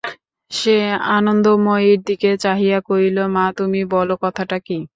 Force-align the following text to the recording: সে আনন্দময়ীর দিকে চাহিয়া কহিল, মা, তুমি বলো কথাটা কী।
সে 0.51 0.75
আনন্দময়ীর 1.11 1.99
দিকে 2.07 2.29
চাহিয়া 2.37 2.79
কহিল, 2.87 3.17
মা, 3.35 3.45
তুমি 3.57 3.81
বলো 3.93 4.13
কথাটা 4.23 4.57
কী। 4.59 4.77